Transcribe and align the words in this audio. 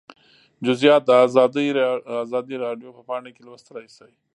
جزییات 0.65 1.03
د 1.05 1.11
ازادي 2.23 2.55
راډیو 2.65 2.95
په 2.97 3.01
پاڼه 3.07 3.29
کې 3.35 3.41
لوستلی 3.47 3.87
شئ 3.95 4.13